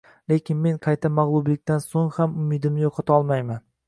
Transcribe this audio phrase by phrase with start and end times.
[0.31, 3.63] Lekin men qayta mag‘lublikdan so‘ng ham umidimni yo‘qotmayman